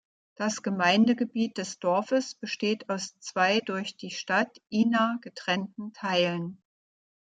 [0.35, 6.59] Das Gemeindegebiet des Dorfes besteht aus zwei durch die Stadt Ina getrennten Teilen.